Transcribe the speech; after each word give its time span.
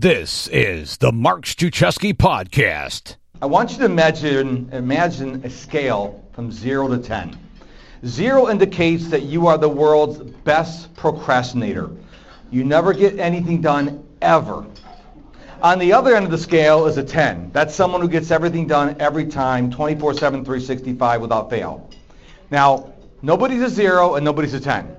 This 0.00 0.46
is 0.52 0.98
the 0.98 1.10
Mark 1.10 1.42
Struczewski 1.42 2.14
Podcast. 2.14 3.16
I 3.42 3.46
want 3.46 3.72
you 3.72 3.78
to 3.78 3.84
imagine 3.84 4.70
imagine 4.72 5.44
a 5.44 5.50
scale 5.50 6.24
from 6.30 6.52
zero 6.52 6.86
to 6.86 6.98
ten. 6.98 7.36
Zero 8.06 8.48
indicates 8.48 9.08
that 9.08 9.24
you 9.24 9.48
are 9.48 9.58
the 9.58 9.68
world's 9.68 10.18
best 10.44 10.94
procrastinator. 10.94 11.90
You 12.52 12.62
never 12.62 12.92
get 12.92 13.18
anything 13.18 13.60
done 13.60 14.06
ever. 14.22 14.64
On 15.62 15.80
the 15.80 15.92
other 15.92 16.14
end 16.14 16.26
of 16.26 16.30
the 16.30 16.38
scale 16.38 16.86
is 16.86 16.96
a 16.96 17.02
10. 17.02 17.50
That's 17.52 17.74
someone 17.74 18.00
who 18.00 18.08
gets 18.08 18.30
everything 18.30 18.68
done 18.68 18.94
every 19.00 19.26
time, 19.26 19.68
24 19.68 20.14
7, 20.14 20.44
365 20.44 21.20
without 21.20 21.50
fail. 21.50 21.90
Now, 22.52 22.92
nobody's 23.20 23.62
a 23.62 23.68
zero 23.68 24.14
and 24.14 24.24
nobody's 24.24 24.54
a 24.54 24.60
10. 24.60 24.96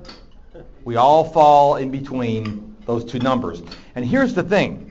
We 0.84 0.98
all 0.98 1.24
fall 1.24 1.78
in 1.78 1.90
between 1.90 2.76
those 2.86 3.06
two 3.06 3.20
numbers. 3.20 3.62
And 3.96 4.04
here's 4.04 4.34
the 4.34 4.44
thing. 4.44 4.89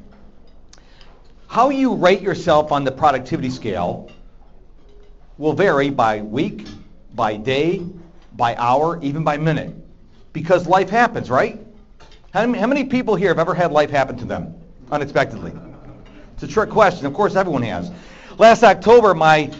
How 1.49 1.71
you 1.71 1.95
rate 1.95 2.21
yourself 2.21 2.73
on 2.73 2.85
the 2.85 2.93
productivity 2.93 3.49
scale 3.49 4.11
will 5.39 5.55
vary 5.55 5.89
by 5.89 6.21
week, 6.21 6.67
by 7.15 7.39
day, 7.39 7.83
by 8.37 8.55
hour, 8.57 9.01
even 9.03 9.25
by 9.25 9.39
minute. 9.39 9.75
Because 10.35 10.67
life 10.67 10.91
happens, 10.91 11.31
right? 11.31 11.59
How 12.35 12.45
many, 12.47 12.59
how 12.59 12.67
many 12.67 12.85
people 12.85 13.17
here 13.17 13.31
have 13.31 13.39
ever 13.39 13.55
had 13.55 13.73
life 13.73 13.89
happen 13.89 14.19
to 14.19 14.27
them 14.27 14.55
unexpectedly? 14.93 15.53
It's 16.35 16.43
a 16.43 16.47
trick 16.49 16.69
question. 16.69 17.07
Of 17.07 17.15
course, 17.15 17.35
everyone 17.35 17.63
has. 17.63 17.91
Last 18.37 18.63
October, 18.63 19.15
my, 19.15 19.51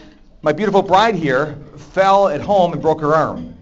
my 0.43 0.53
beautiful 0.53 0.83
bride 0.83 1.15
here 1.15 1.57
fell 1.75 2.27
at 2.27 2.39
home 2.39 2.71
and 2.71 2.81
broke 2.81 3.01
her 3.01 3.15
arm. 3.15 3.55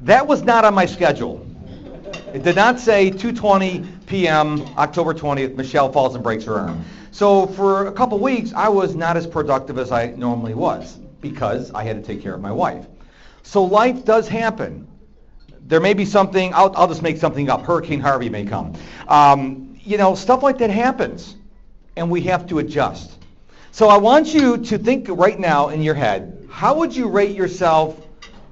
That 0.00 0.26
was 0.26 0.42
not 0.42 0.64
on 0.64 0.74
my 0.74 0.86
schedule. 0.86 1.46
It 2.34 2.42
did 2.42 2.56
not 2.56 2.80
say 2.80 3.12
2:20 3.12 4.06
p.m. 4.06 4.62
October 4.76 5.14
20th. 5.14 5.54
Michelle 5.54 5.92
falls 5.92 6.14
and 6.16 6.24
breaks 6.24 6.44
her 6.44 6.58
arm. 6.58 6.84
So 7.12 7.46
for 7.46 7.86
a 7.86 7.92
couple 7.92 8.18
weeks, 8.18 8.52
I 8.54 8.68
was 8.68 8.94
not 8.94 9.16
as 9.16 9.26
productive 9.26 9.78
as 9.78 9.90
I 9.90 10.06
normally 10.10 10.54
was 10.54 10.98
because 11.20 11.72
I 11.72 11.84
had 11.84 11.96
to 11.96 12.02
take 12.02 12.22
care 12.22 12.34
of 12.34 12.40
my 12.40 12.52
wife. 12.52 12.86
So 13.42 13.64
life 13.64 14.04
does 14.04 14.28
happen. 14.28 14.86
There 15.66 15.80
may 15.80 15.94
be 15.94 16.04
something. 16.04 16.52
I'll, 16.54 16.74
I'll 16.76 16.88
just 16.88 17.02
make 17.02 17.16
something 17.16 17.48
up. 17.48 17.62
Hurricane 17.62 18.00
Harvey 18.00 18.28
may 18.28 18.44
come. 18.44 18.74
Um, 19.08 19.78
you 19.82 19.98
know, 19.98 20.14
stuff 20.14 20.42
like 20.42 20.58
that 20.58 20.70
happens, 20.70 21.36
and 21.96 22.10
we 22.10 22.20
have 22.22 22.46
to 22.48 22.58
adjust. 22.58 23.18
So 23.72 23.88
I 23.88 23.96
want 23.96 24.34
you 24.34 24.58
to 24.58 24.78
think 24.78 25.06
right 25.08 25.38
now 25.38 25.68
in 25.68 25.82
your 25.82 25.94
head. 25.94 26.48
How 26.50 26.74
would 26.76 26.94
you 26.94 27.08
rate 27.08 27.36
yourself 27.36 28.00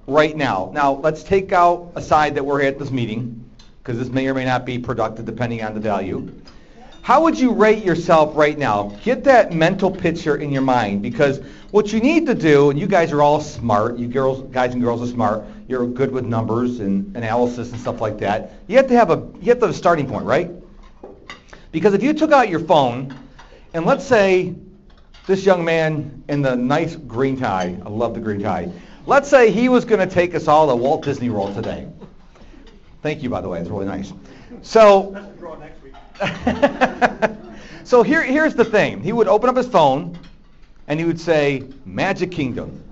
right 0.07 0.37
now? 0.37 0.71
Now 0.73 0.93
let's 0.93 1.23
take 1.23 1.53
out 1.53 1.93
aside 1.97 2.35
that 2.37 2.45
we're 2.45 2.63
at 2.63 2.79
this 2.79 2.91
meeting 2.91 3.45
because 3.83 3.99
this 3.99 4.09
may 4.09 4.29
or 4.29 4.35
may 4.35 4.45
not 4.45 4.65
be 4.65 4.79
productive 4.79 5.25
depending 5.25 5.63
on 5.63 5.75
the 5.75 5.81
value. 5.81 6.33
How 7.03 7.23
would 7.23 7.39
you 7.39 7.53
rate 7.53 7.85
yourself 7.85 8.37
right 8.37 8.59
now? 8.59 8.97
Get 9.03 9.25
that 9.25 9.53
mental 9.53 9.91
picture 9.91 10.37
in 10.37 10.51
your 10.51 10.63
mind 10.63 11.01
because 11.03 11.41
what 11.71 11.93
you 11.93 12.01
need 12.01 12.27
to 12.27 12.35
do, 12.35 12.71
and 12.71 12.79
you 12.79 12.87
guys 12.87 13.13
are 13.13 13.23
all 13.23 13.41
smart, 13.41 13.99
you 13.99 14.09
girls, 14.09 14.43
guys 14.53 14.73
and 14.75 14.83
girls 14.83 15.03
are 15.03 15.13
smart, 15.13 15.45
you're 15.69 15.87
good 15.87 16.11
with 16.11 16.25
numbers 16.25 16.81
and 16.81 17.17
analysis 17.17 17.71
and 17.73 17.81
stuff 17.81 18.01
like 18.01 18.19
that. 18.19 18.53
You 18.67 18.77
have 18.77 18.89
to 18.89 18.95
have 18.95 19.11
a, 19.11 19.27
you 19.41 19.49
have 19.49 19.59
to 19.61 19.67
have 19.67 19.75
a 19.75 19.79
starting 19.79 20.07
point, 20.07 20.25
right? 20.25 20.51
Because 21.73 21.95
if 21.95 22.03
you 22.03 22.15
took 22.15 22.33
out 22.33 22.49
your 22.49 22.61
phone, 22.61 23.15
and 23.75 23.85
let's 23.85 24.07
say 24.07 24.55
this 25.27 25.45
young 25.45 25.65
man 25.65 26.25
in 26.29 26.41
the 26.41 26.57
nice 26.57 26.97
green 26.97 27.39
tie, 27.39 27.79
I 27.85 27.89
love 27.89 28.15
the 28.15 28.21
green 28.21 28.41
tie, 28.41 28.71
let's 29.07 29.29
say 29.29 29.51
he 29.51 29.69
was 29.69 29.85
going 29.85 30.07
to 30.07 30.13
take 30.13 30.35
us 30.35 30.49
all 30.49 30.69
to 30.69 30.77
Walt 30.77 31.05
Disney 31.05 31.29
World 31.29 31.55
today. 31.55 31.87
Thank 33.03 33.23
you, 33.23 33.31
by 33.31 33.41
the 33.41 33.49
way. 33.49 33.61
It's 33.61 33.71
really 33.71 33.87
nice. 33.87 34.13
So, 34.63 35.15
so 37.85 38.03
here, 38.03 38.23
here's 38.23 38.55
the 38.55 38.65
thing. 38.65 39.03
He 39.03 39.13
would 39.13 39.29
open 39.29 39.49
up 39.49 39.57
his 39.57 39.69
phone, 39.69 40.19
and 40.89 40.99
he 40.99 41.07
would 41.07 41.21
say, 41.21 41.65
Magic 41.85 42.33
Kingdom. 42.33 42.83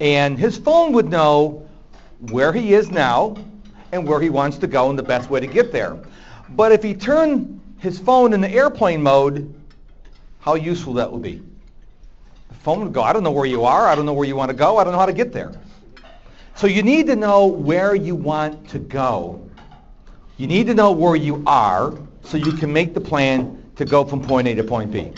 And 0.00 0.38
his 0.38 0.58
phone 0.58 0.92
would 0.92 1.08
know 1.08 1.66
where 2.30 2.52
he 2.52 2.74
is 2.74 2.90
now 2.90 3.36
and 3.92 4.06
where 4.06 4.20
he 4.20 4.30
wants 4.30 4.58
to 4.58 4.66
go 4.66 4.90
and 4.90 4.98
the 4.98 5.02
best 5.02 5.30
way 5.30 5.40
to 5.40 5.46
get 5.46 5.72
there. 5.72 5.98
But 6.50 6.72
if 6.72 6.82
he 6.82 6.94
turned 6.94 7.60
his 7.78 7.98
phone 7.98 8.32
in 8.32 8.40
the 8.40 8.50
airplane 8.50 9.02
mode, 9.02 9.54
how 10.40 10.54
useful 10.54 10.94
that 10.94 11.10
would 11.10 11.22
be. 11.22 11.42
The 12.48 12.54
phone 12.56 12.80
would 12.80 12.92
go, 12.92 13.02
I 13.02 13.12
don't 13.12 13.22
know 13.22 13.30
where 13.30 13.46
you 13.46 13.64
are. 13.64 13.86
I 13.86 13.94
don't 13.94 14.06
know 14.06 14.12
where 14.12 14.26
you 14.26 14.36
want 14.36 14.50
to 14.50 14.56
go. 14.56 14.76
I 14.78 14.84
don't 14.84 14.92
know 14.92 14.98
how 14.98 15.06
to 15.06 15.12
get 15.12 15.32
there. 15.32 15.52
So 16.56 16.66
you 16.66 16.82
need 16.82 17.06
to 17.08 17.16
know 17.16 17.46
where 17.46 17.94
you 17.94 18.14
want 18.14 18.70
to 18.70 18.78
go. 18.78 19.46
You 20.38 20.46
need 20.46 20.66
to 20.68 20.74
know 20.74 20.90
where 20.90 21.14
you 21.14 21.42
are 21.46 21.98
so 22.24 22.38
you 22.38 22.52
can 22.52 22.72
make 22.72 22.94
the 22.94 23.00
plan 23.00 23.62
to 23.76 23.84
go 23.84 24.04
from 24.04 24.22
point 24.22 24.48
A 24.48 24.54
to 24.54 24.64
point 24.64 24.90
B. 24.90 25.12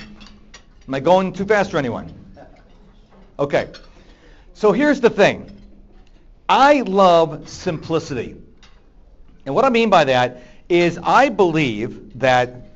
Am 0.88 0.94
I 0.94 0.99
going 0.99 1.32
too 1.32 1.44
fast 1.44 1.71
for 1.71 1.78
anyone? 1.78 2.12
Okay. 3.38 3.69
So 4.54 4.72
here's 4.72 5.00
the 5.00 5.10
thing. 5.10 5.49
I 6.49 6.81
love 6.81 7.49
simplicity. 7.49 8.34
And 9.47 9.55
what 9.55 9.65
I 9.65 9.69
mean 9.69 9.91
by 9.91 10.05
that 10.05 10.43
is 10.69 10.99
I 11.00 11.28
believe 11.28 12.19
that 12.19 12.69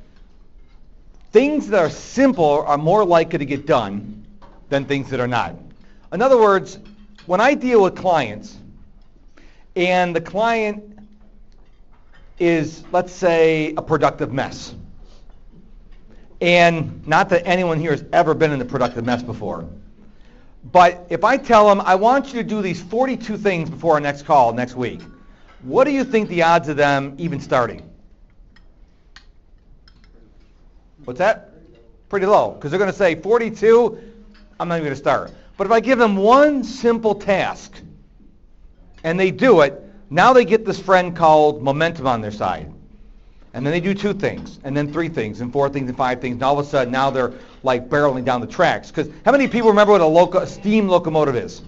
things 1.33 1.67
that 1.67 1.79
are 1.79 1.89
simple 1.89 2.63
are 2.65 2.77
more 2.77 3.03
likely 3.03 3.39
to 3.39 3.45
get 3.45 3.65
done 3.65 4.25
than 4.69 4.85
things 4.85 5.09
that 5.09 5.19
are 5.19 5.27
not. 5.27 5.55
In 6.13 6.21
other 6.21 6.37
words, 6.37 6.79
when 7.25 7.39
I 7.39 7.53
deal 7.53 7.81
with 7.81 7.95
clients 7.95 8.57
and 9.75 10.15
the 10.15 10.21
client 10.21 10.99
is, 12.39 12.83
let's 12.91 13.13
say, 13.13 13.73
a 13.77 13.81
productive 13.81 14.33
mess, 14.33 14.75
and 16.41 17.07
not 17.07 17.29
that 17.29 17.43
anyone 17.45 17.79
here 17.79 17.91
has 17.91 18.03
ever 18.11 18.33
been 18.33 18.51
in 18.51 18.61
a 18.61 18.65
productive 18.65 19.05
mess 19.05 19.23
before, 19.23 19.67
but 20.71 21.05
if 21.09 21.23
I 21.23 21.37
tell 21.37 21.67
them, 21.67 21.81
I 21.81 21.95
want 21.95 22.27
you 22.27 22.33
to 22.41 22.43
do 22.43 22.61
these 22.61 22.81
42 22.81 23.37
things 23.37 23.69
before 23.69 23.93
our 23.93 23.99
next 23.99 24.23
call 24.23 24.53
next 24.53 24.75
week, 24.75 25.01
what 25.61 25.85
do 25.85 25.91
you 25.91 26.03
think 26.03 26.29
the 26.29 26.43
odds 26.43 26.67
of 26.67 26.77
them 26.77 27.15
even 27.17 27.39
starting? 27.39 27.89
What's 31.05 31.19
that? 31.19 31.51
Pretty 32.09 32.25
low, 32.25 32.51
because 32.51 32.71
they're 32.71 32.79
going 32.79 32.91
to 32.91 32.97
say 32.97 33.15
42, 33.15 33.99
I'm 34.59 34.67
not 34.67 34.75
even 34.75 34.85
going 34.85 34.95
to 34.95 34.99
start. 34.99 35.31
But 35.57 35.67
if 35.67 35.71
I 35.71 35.79
give 35.79 35.99
them 35.99 36.15
one 36.15 36.63
simple 36.63 37.15
task 37.15 37.79
and 39.03 39.19
they 39.19 39.31
do 39.31 39.61
it, 39.61 39.81
now 40.09 40.33
they 40.33 40.45
get 40.45 40.65
this 40.65 40.79
friend 40.79 41.15
called 41.15 41.61
momentum 41.61 42.07
on 42.07 42.21
their 42.21 42.31
side. 42.31 42.71
And 43.55 43.63
then 43.63 43.71
they 43.71 43.79
do 43.79 43.93
two 43.93 44.13
things, 44.13 44.59
and 44.63 44.75
then 44.75 44.91
three 44.91 45.09
things, 45.09 45.41
and 45.41 45.53
four 45.53 45.69
things, 45.69 45.87
and 45.87 45.95
five 45.95 46.19
things. 46.21 46.33
And 46.33 46.43
all 46.43 46.57
of 46.57 46.65
a 46.65 46.69
sudden, 46.69 46.91
now 46.91 47.11
they're 47.11 47.33
like 47.61 47.87
barreling 47.87 48.25
down 48.25 48.41
the 48.41 48.47
tracks. 48.47 48.89
Because 48.89 49.13
how 49.25 49.31
many 49.31 49.47
people 49.47 49.69
remember 49.69 49.91
what 49.91 50.01
a, 50.01 50.05
loco- 50.05 50.39
a 50.39 50.47
steam 50.47 50.87
locomotive 50.87 51.35
is? 51.35 51.61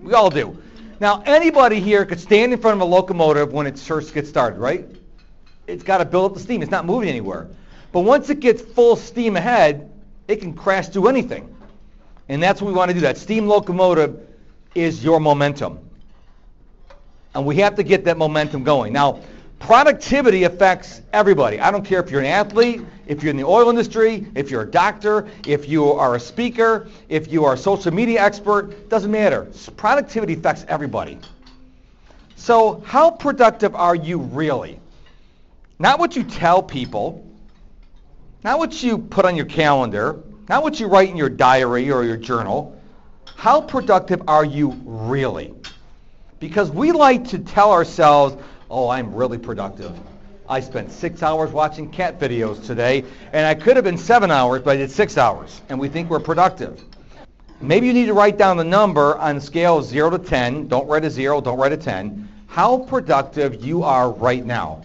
we 0.00 0.14
all 0.14 0.30
do. 0.30 0.56
Now, 1.00 1.22
anybody 1.26 1.80
here 1.80 2.06
could 2.06 2.20
stand 2.20 2.52
in 2.52 2.60
front 2.60 2.76
of 2.76 2.82
a 2.82 2.84
locomotive 2.84 3.52
when 3.52 3.66
it 3.66 3.78
first 3.78 4.14
gets 4.14 4.28
started, 4.28 4.60
right? 4.60 4.86
It's 5.66 5.82
got 5.82 5.98
to 5.98 6.04
build 6.04 6.30
up 6.30 6.34
the 6.34 6.40
steam. 6.42 6.62
It's 6.62 6.70
not 6.70 6.84
moving 6.84 7.08
anywhere. 7.08 7.48
But 7.90 8.00
once 8.00 8.30
it 8.30 8.38
gets 8.40 8.62
full 8.62 8.94
steam 8.94 9.36
ahead, 9.36 9.90
it 10.28 10.36
can 10.36 10.54
crash 10.54 10.88
through 10.88 11.08
anything. 11.08 11.53
And 12.28 12.42
that's 12.42 12.60
what 12.60 12.68
we 12.68 12.74
want 12.74 12.90
to 12.90 12.94
do. 12.94 13.00
That 13.00 13.18
steam 13.18 13.46
locomotive 13.46 14.26
is 14.74 15.04
your 15.04 15.20
momentum. 15.20 15.78
And 17.34 17.44
we 17.44 17.56
have 17.56 17.74
to 17.76 17.82
get 17.82 18.04
that 18.04 18.16
momentum 18.16 18.64
going. 18.64 18.92
Now, 18.92 19.20
productivity 19.58 20.44
affects 20.44 21.02
everybody. 21.12 21.60
I 21.60 21.70
don't 21.70 21.84
care 21.84 22.00
if 22.00 22.10
you're 22.10 22.20
an 22.20 22.26
athlete, 22.26 22.82
if 23.06 23.22
you're 23.22 23.30
in 23.30 23.36
the 23.36 23.44
oil 23.44 23.68
industry, 23.68 24.26
if 24.34 24.50
you're 24.50 24.62
a 24.62 24.70
doctor, 24.70 25.28
if 25.46 25.68
you 25.68 25.92
are 25.92 26.14
a 26.14 26.20
speaker, 26.20 26.88
if 27.08 27.30
you 27.30 27.44
are 27.44 27.54
a 27.54 27.58
social 27.58 27.92
media 27.92 28.22
expert, 28.22 28.88
doesn't 28.88 29.10
matter. 29.10 29.48
Productivity 29.76 30.34
affects 30.34 30.64
everybody. 30.68 31.18
So 32.36 32.82
how 32.84 33.10
productive 33.10 33.74
are 33.74 33.94
you 33.94 34.18
really? 34.18 34.80
Not 35.78 35.98
what 35.98 36.14
you 36.14 36.24
tell 36.24 36.62
people, 36.62 37.26
not 38.42 38.58
what 38.58 38.82
you 38.82 38.98
put 38.98 39.24
on 39.24 39.34
your 39.34 39.46
calendar, 39.46 40.20
not 40.48 40.62
what 40.62 40.78
you 40.78 40.86
write 40.86 41.08
in 41.08 41.16
your 41.16 41.28
diary 41.28 41.90
or 41.90 42.04
your 42.04 42.16
journal. 42.16 42.78
How 43.36 43.60
productive 43.60 44.22
are 44.28 44.44
you 44.44 44.78
really? 44.84 45.54
Because 46.38 46.70
we 46.70 46.92
like 46.92 47.28
to 47.28 47.38
tell 47.38 47.72
ourselves, 47.72 48.36
oh, 48.70 48.88
I'm 48.88 49.14
really 49.14 49.38
productive. 49.38 49.92
I 50.48 50.60
spent 50.60 50.92
six 50.92 51.22
hours 51.22 51.50
watching 51.50 51.90
cat 51.90 52.20
videos 52.20 52.64
today, 52.66 53.04
and 53.32 53.46
I 53.46 53.54
could 53.54 53.76
have 53.76 53.84
been 53.84 53.96
seven 53.96 54.30
hours, 54.30 54.60
but 54.62 54.72
I 54.72 54.76
did 54.76 54.90
six 54.90 55.16
hours, 55.16 55.62
and 55.70 55.80
we 55.80 55.88
think 55.88 56.10
we're 56.10 56.20
productive. 56.20 56.82
Maybe 57.62 57.86
you 57.86 57.94
need 57.94 58.06
to 58.06 58.12
write 58.12 58.36
down 58.36 58.58
the 58.58 58.64
number 58.64 59.16
on 59.16 59.36
a 59.36 59.40
scale 59.40 59.78
of 59.78 59.86
0 59.86 60.10
to 60.10 60.18
10. 60.18 60.68
Don't 60.68 60.86
write 60.86 61.04
a 61.04 61.10
0, 61.10 61.40
don't 61.40 61.58
write 61.58 61.72
a 61.72 61.78
10. 61.78 62.28
How 62.46 62.78
productive 62.78 63.64
you 63.64 63.82
are 63.82 64.10
right 64.10 64.44
now 64.44 64.84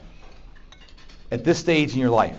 at 1.30 1.44
this 1.44 1.60
stage 1.60 1.94
in 1.94 2.00
your 2.00 2.10
life. 2.10 2.38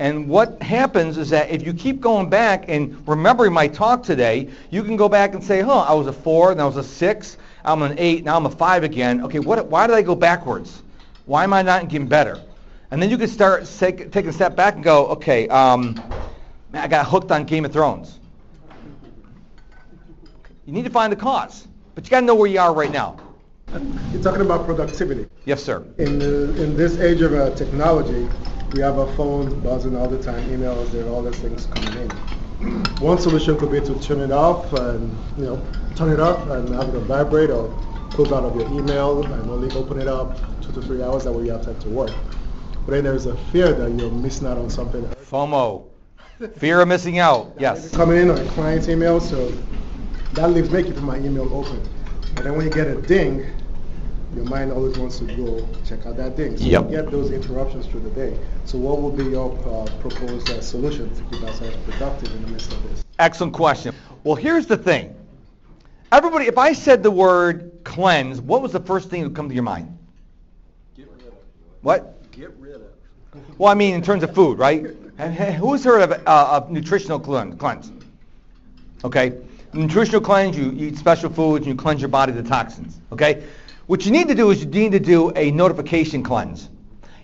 And 0.00 0.28
what 0.28 0.62
happens 0.62 1.18
is 1.18 1.30
that 1.30 1.50
if 1.50 1.66
you 1.66 1.72
keep 1.74 2.00
going 2.00 2.30
back 2.30 2.66
and 2.68 3.06
remembering 3.08 3.52
my 3.52 3.66
talk 3.66 4.02
today, 4.02 4.48
you 4.70 4.84
can 4.84 4.96
go 4.96 5.08
back 5.08 5.34
and 5.34 5.42
say, 5.42 5.60
huh, 5.60 5.80
I 5.80 5.92
was 5.92 6.06
a 6.06 6.12
4, 6.12 6.52
and 6.52 6.60
I 6.60 6.66
was 6.66 6.76
a 6.76 6.84
6, 6.84 7.36
I'm 7.64 7.82
an 7.82 7.98
8, 7.98 8.24
now 8.24 8.36
I'm 8.36 8.46
a 8.46 8.50
5 8.50 8.84
again. 8.84 9.24
Okay, 9.24 9.40
what, 9.40 9.66
why 9.66 9.86
did 9.88 9.96
I 9.96 10.02
go 10.02 10.14
backwards? 10.14 10.82
Why 11.26 11.42
am 11.42 11.52
I 11.52 11.62
not 11.62 11.88
getting 11.88 12.06
better? 12.06 12.40
And 12.90 13.02
then 13.02 13.10
you 13.10 13.18
can 13.18 13.28
start 13.28 13.68
take, 13.78 14.12
take 14.12 14.26
a 14.26 14.32
step 14.32 14.54
back 14.54 14.76
and 14.76 14.84
go, 14.84 15.08
okay, 15.08 15.48
um, 15.48 15.94
man, 16.72 16.84
I 16.84 16.88
got 16.88 17.06
hooked 17.06 17.32
on 17.32 17.44
Game 17.44 17.64
of 17.64 17.72
Thrones. 17.72 18.18
You 20.64 20.72
need 20.72 20.84
to 20.84 20.90
find 20.90 21.12
the 21.12 21.16
cause, 21.16 21.66
but 21.94 22.04
you 22.04 22.10
got 22.10 22.20
to 22.20 22.26
know 22.26 22.34
where 22.34 22.48
you 22.48 22.60
are 22.60 22.72
right 22.72 22.92
now. 22.92 23.18
You're 24.12 24.22
talking 24.22 24.40
about 24.40 24.64
productivity. 24.64 25.26
Yes, 25.44 25.62
sir. 25.62 25.84
In 25.98 26.18
the, 26.18 26.62
in 26.62 26.76
this 26.76 26.98
age 26.98 27.20
of 27.20 27.34
uh, 27.34 27.50
technology, 27.54 28.28
we 28.72 28.80
have 28.80 28.98
our 28.98 29.10
phones 29.14 29.54
buzzing 29.54 29.96
all 29.96 30.08
the 30.08 30.22
time, 30.22 30.42
emails, 30.48 30.90
there 30.90 31.04
are 31.06 31.08
all 31.08 31.22
these 31.22 31.36
things 31.36 31.66
coming 31.66 32.02
in. 32.02 32.10
One 33.00 33.18
solution 33.18 33.56
could 33.56 33.70
be 33.70 33.80
to 33.80 33.98
turn 34.00 34.20
it 34.20 34.32
off 34.32 34.72
and 34.72 35.16
you 35.36 35.44
know 35.44 35.62
turn 35.94 36.10
it 36.10 36.20
off 36.20 36.48
and 36.48 36.68
have 36.74 36.92
it 36.94 36.98
vibrate 37.00 37.50
or 37.50 37.68
close 38.10 38.32
out 38.32 38.44
of 38.44 38.56
your 38.56 38.66
email 38.72 39.22
and 39.24 39.48
only 39.50 39.70
open 39.76 40.00
it 40.00 40.08
up 40.08 40.36
two 40.60 40.72
to 40.72 40.82
three 40.82 41.02
hours 41.02 41.24
that 41.24 41.32
way 41.32 41.44
you 41.44 41.52
have 41.52 41.64
time 41.64 41.78
to 41.80 41.88
work. 41.88 42.10
But 42.84 42.92
then 42.92 43.04
there's 43.04 43.26
a 43.26 43.36
fear 43.52 43.72
that 43.72 43.90
you're 43.92 44.10
missing 44.10 44.48
out 44.48 44.58
on 44.58 44.70
something. 44.70 45.04
FOMO. 45.04 45.84
Fear 46.56 46.80
of 46.80 46.88
missing 46.88 47.18
out. 47.18 47.52
Yes. 47.60 47.90
Coming 47.90 48.18
in 48.18 48.30
on 48.30 48.38
a 48.38 48.44
client's 48.50 48.88
email, 48.88 49.20
so 49.20 49.52
that 50.32 50.50
leaves 50.50 50.70
me 50.70 50.82
keeping 50.82 51.04
my 51.04 51.18
email 51.18 51.52
open. 51.54 51.80
And 52.36 52.38
then 52.38 52.56
when 52.56 52.64
you 52.64 52.70
get 52.72 52.86
a 52.86 53.00
ding, 53.02 53.46
your 54.34 54.44
mind 54.44 54.72
always 54.72 54.98
wants 54.98 55.18
to 55.18 55.24
go 55.24 55.68
check 55.84 56.04
out 56.06 56.16
that 56.16 56.36
thing. 56.36 56.56
So 56.56 56.64
yep. 56.64 56.84
you 56.84 56.90
get 56.90 57.10
those 57.10 57.30
interruptions 57.30 57.86
through 57.86 58.00
the 58.00 58.10
day. 58.10 58.38
So 58.64 58.78
what 58.78 59.00
would 59.00 59.16
be 59.16 59.24
your 59.30 59.52
uh, 59.66 59.86
proposed 60.00 60.50
uh, 60.50 60.60
solution 60.60 61.14
to 61.14 61.22
keep 61.24 61.42
ourselves 61.42 61.76
productive 61.88 62.34
in 62.34 62.42
the 62.42 62.48
midst 62.48 62.72
of 62.72 62.82
this? 62.90 63.04
Excellent 63.18 63.54
question. 63.54 63.94
Well, 64.24 64.34
here's 64.34 64.66
the 64.66 64.76
thing. 64.76 65.14
Everybody, 66.12 66.46
if 66.46 66.58
I 66.58 66.72
said 66.72 67.02
the 67.02 67.10
word 67.10 67.80
cleanse, 67.84 68.40
what 68.40 68.62
was 68.62 68.72
the 68.72 68.80
first 68.80 69.10
thing 69.10 69.22
that 69.22 69.28
would 69.28 69.36
come 69.36 69.48
to 69.48 69.54
your 69.54 69.64
mind? 69.64 69.98
Get 70.96 71.08
rid 71.10 71.26
of. 71.26 71.34
What? 71.82 72.30
Get 72.32 72.54
rid 72.58 72.76
of. 72.76 72.82
Well, 73.58 73.70
I 73.70 73.74
mean 73.74 73.94
in 73.94 74.02
terms 74.02 74.22
of 74.22 74.34
food, 74.34 74.58
right? 74.58 74.86
Who's 75.58 75.84
heard 75.84 76.02
of 76.02 76.22
uh, 76.26 76.62
a 76.68 76.72
nutritional 76.72 77.18
cleanse? 77.18 77.92
Okay? 79.04 79.32
Nutritional 79.72 80.20
cleanse, 80.20 80.56
you 80.56 80.72
eat 80.76 80.96
special 80.96 81.30
foods 81.30 81.66
and 81.66 81.74
you 81.74 81.80
cleanse 81.80 82.00
your 82.00 82.08
body 82.08 82.32
of 82.32 82.42
the 82.42 82.48
toxins. 82.48 83.00
Okay? 83.12 83.44
What 83.88 84.04
you 84.04 84.12
need 84.12 84.28
to 84.28 84.34
do 84.34 84.50
is 84.50 84.62
you 84.62 84.66
need 84.66 84.92
to 84.92 85.00
do 85.00 85.32
a 85.34 85.50
notification 85.50 86.22
cleanse. 86.22 86.68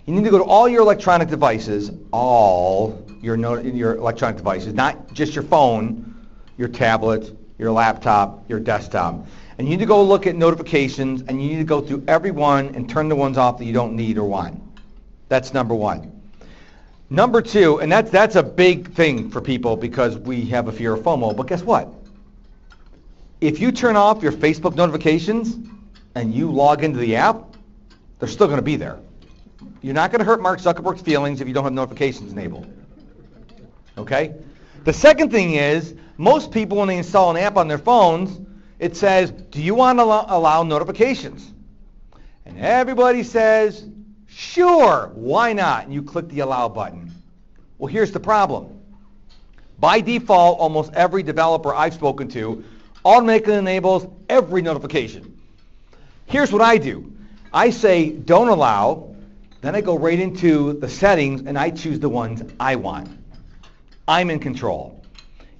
You 0.07 0.15
need 0.15 0.23
to 0.23 0.31
go 0.31 0.39
to 0.39 0.43
all 0.43 0.67
your 0.67 0.81
electronic 0.81 1.29
devices, 1.29 1.91
all 2.11 3.05
your, 3.21 3.37
your 3.61 3.97
electronic 3.97 4.37
devices, 4.37 4.73
not 4.73 5.13
just 5.13 5.35
your 5.35 5.43
phone, 5.43 6.27
your 6.57 6.67
tablet, 6.67 7.37
your 7.59 7.71
laptop, 7.71 8.49
your 8.49 8.59
desktop. 8.59 9.27
And 9.59 9.67
you 9.67 9.77
need 9.77 9.81
to 9.81 9.85
go 9.85 10.01
look 10.01 10.25
at 10.25 10.35
notifications 10.35 11.21
and 11.27 11.39
you 11.39 11.49
need 11.49 11.57
to 11.57 11.65
go 11.65 11.81
through 11.81 12.03
every 12.07 12.31
one 12.31 12.73
and 12.73 12.89
turn 12.89 13.09
the 13.09 13.15
ones 13.15 13.37
off 13.37 13.59
that 13.59 13.65
you 13.65 13.73
don't 13.73 13.95
need 13.95 14.17
or 14.17 14.27
want. 14.27 14.59
That's 15.29 15.53
number 15.53 15.75
one. 15.75 16.19
Number 17.11 17.43
two, 17.43 17.79
and 17.79 17.91
that's, 17.91 18.09
that's 18.09 18.37
a 18.37 18.43
big 18.43 18.91
thing 18.95 19.29
for 19.29 19.39
people 19.39 19.77
because 19.77 20.17
we 20.17 20.45
have 20.45 20.67
a 20.67 20.71
fear 20.71 20.95
of 20.95 21.01
FOMO, 21.01 21.37
but 21.37 21.45
guess 21.45 21.61
what? 21.61 21.93
If 23.39 23.59
you 23.59 23.71
turn 23.71 23.95
off 23.95 24.23
your 24.23 24.31
Facebook 24.31 24.73
notifications 24.73 25.55
and 26.15 26.33
you 26.33 26.49
log 26.51 26.83
into 26.83 26.97
the 26.97 27.17
app, 27.17 27.55
they're 28.19 28.29
still 28.29 28.47
going 28.47 28.57
to 28.57 28.63
be 28.63 28.77
there. 28.77 28.99
You're 29.81 29.93
not 29.93 30.11
going 30.11 30.19
to 30.19 30.25
hurt 30.25 30.41
Mark 30.41 30.59
Zuckerberg's 30.59 31.01
feelings 31.01 31.41
if 31.41 31.47
you 31.47 31.53
don't 31.53 31.65
have 31.65 31.73
notifications 31.73 32.31
enabled. 32.31 32.67
Okay? 33.97 34.33
The 34.83 34.93
second 34.93 35.31
thing 35.31 35.55
is, 35.55 35.93
most 36.17 36.51
people 36.51 36.77
when 36.77 36.87
they 36.87 36.97
install 36.97 37.31
an 37.31 37.37
app 37.37 37.57
on 37.57 37.67
their 37.67 37.77
phones, 37.77 38.39
it 38.79 38.95
says, 38.95 39.31
do 39.31 39.61
you 39.61 39.75
want 39.75 39.99
to 39.99 40.03
allow, 40.03 40.25
allow 40.27 40.63
notifications? 40.63 41.51
And 42.45 42.59
everybody 42.59 43.23
says, 43.23 43.85
sure, 44.27 45.11
why 45.13 45.53
not? 45.53 45.85
And 45.85 45.93
you 45.93 46.03
click 46.03 46.29
the 46.29 46.39
allow 46.39 46.69
button. 46.69 47.11
Well, 47.77 47.91
here's 47.91 48.11
the 48.11 48.19
problem. 48.19 48.79
By 49.79 49.99
default, 49.99 50.59
almost 50.59 50.93
every 50.93 51.23
developer 51.23 51.73
I've 51.73 51.93
spoken 51.93 52.29
to 52.29 52.63
automatically 53.03 53.55
enables 53.55 54.07
every 54.29 54.61
notification. 54.61 55.34
Here's 56.25 56.51
what 56.51 56.61
I 56.61 56.77
do. 56.77 57.13
I 57.53 57.69
say 57.69 58.09
don't 58.09 58.49
allow, 58.49 59.15
then 59.61 59.75
I 59.75 59.81
go 59.81 59.97
right 59.97 60.19
into 60.19 60.73
the 60.73 60.89
settings 60.89 61.41
and 61.45 61.57
I 61.57 61.69
choose 61.69 61.99
the 61.99 62.09
ones 62.09 62.43
I 62.59 62.75
want. 62.75 63.09
I'm 64.07 64.29
in 64.29 64.39
control. 64.39 65.03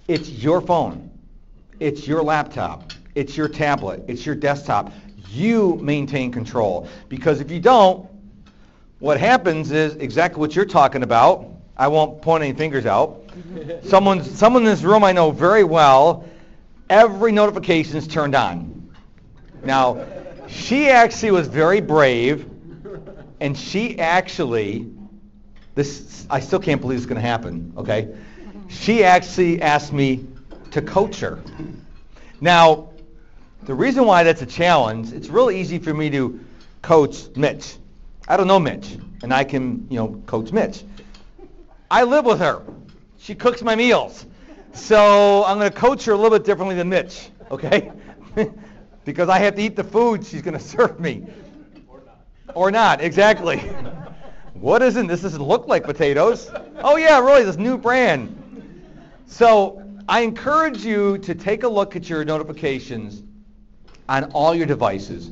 It's 0.07 0.29
your 0.29 0.61
phone. 0.61 1.09
It's 1.79 2.07
your 2.07 2.21
laptop. 2.23 2.93
It's 3.15 3.35
your 3.35 3.47
tablet. 3.47 4.03
It's 4.07 4.25
your 4.25 4.35
desktop. 4.35 4.91
You 5.29 5.77
maintain 5.77 6.31
control. 6.31 6.87
Because 7.09 7.39
if 7.39 7.49
you 7.49 7.59
don't, 7.59 8.07
what 8.99 9.19
happens 9.19 9.71
is 9.71 9.95
exactly 9.95 10.39
what 10.39 10.55
you're 10.55 10.65
talking 10.65 11.03
about. 11.03 11.49
I 11.77 11.87
won't 11.87 12.21
point 12.21 12.43
any 12.43 12.53
fingers 12.53 12.85
out. 12.85 13.23
someone, 13.83 14.23
someone 14.23 14.63
in 14.63 14.69
this 14.69 14.83
room 14.83 15.03
I 15.03 15.11
know 15.11 15.31
very 15.31 15.63
well, 15.63 16.25
every 16.89 17.31
notification 17.31 17.97
is 17.97 18.07
turned 18.07 18.35
on. 18.35 18.93
Now, 19.63 20.05
she 20.55 20.89
actually 20.89 21.31
was 21.31 21.47
very 21.47 21.81
brave, 21.81 22.49
and 23.41 23.57
she 23.57 23.99
actually, 23.99 24.89
this 25.75 26.25
I 26.29 26.39
still 26.39 26.59
can't 26.59 26.79
believe 26.79 26.97
it's 26.97 27.05
going 27.05 27.21
to 27.21 27.27
happen. 27.27 27.73
Okay, 27.77 28.15
she 28.69 29.03
actually 29.03 29.61
asked 29.61 29.91
me 29.91 30.25
to 30.71 30.81
coach 30.81 31.19
her. 31.19 31.39
Now, 32.39 32.89
the 33.63 33.73
reason 33.73 34.05
why 34.05 34.23
that's 34.23 34.41
a 34.41 34.45
challenge, 34.45 35.11
it's 35.11 35.27
really 35.27 35.59
easy 35.59 35.77
for 35.77 35.93
me 35.93 36.09
to 36.11 36.39
coach 36.81 37.27
Mitch. 37.35 37.75
I 38.27 38.37
don't 38.37 38.47
know 38.47 38.59
Mitch, 38.59 38.97
and 39.23 39.33
I 39.33 39.43
can, 39.43 39.85
you 39.89 39.97
know, 39.97 40.21
coach 40.25 40.51
Mitch. 40.51 40.83
I 41.91 42.03
live 42.03 42.25
with 42.25 42.39
her. 42.39 42.61
She 43.17 43.35
cooks 43.35 43.61
my 43.61 43.75
meals. 43.75 44.25
So 44.73 45.43
I'm 45.45 45.57
going 45.57 45.71
to 45.71 45.77
coach 45.77 46.05
her 46.05 46.13
a 46.13 46.15
little 46.15 46.37
bit 46.37 46.45
differently 46.45 46.75
than 46.75 46.89
Mitch, 46.89 47.29
okay? 47.51 47.91
because 49.05 49.29
I 49.29 49.39
have 49.39 49.55
to 49.55 49.61
eat 49.61 49.75
the 49.75 49.83
food 49.83 50.25
she's 50.25 50.41
going 50.41 50.57
to 50.57 50.63
serve 50.63 50.99
me. 50.99 51.25
Or 51.87 52.01
not. 52.01 52.55
Or 52.55 52.71
not, 52.71 53.01
exactly. 53.01 53.59
what 54.53 54.81
isn't 54.81 55.07
this? 55.07 55.21
Doesn't 55.21 55.41
look 55.41 55.67
like 55.67 55.83
potatoes. 55.83 56.51
Oh 56.79 56.97
yeah, 56.97 57.19
really, 57.19 57.43
this 57.43 57.57
new 57.57 57.77
brand. 57.77 58.41
So 59.27 59.81
I 60.09 60.21
encourage 60.21 60.83
you 60.83 61.17
to 61.19 61.33
take 61.33 61.63
a 61.63 61.69
look 61.69 61.95
at 61.95 62.09
your 62.09 62.25
notifications 62.25 63.23
on 64.09 64.25
all 64.31 64.53
your 64.53 64.65
devices 64.65 65.31